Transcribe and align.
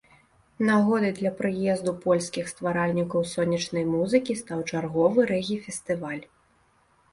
Нагодай 0.69 1.11
для 1.19 1.31
прыезду 1.41 1.91
польскіх 2.05 2.49
стваральнікаў 2.53 3.21
сонечнай 3.35 3.87
музыкі 3.93 4.39
стаў 4.43 4.67
чарговы 4.75 5.19
рэгі-фестываль. 5.35 6.23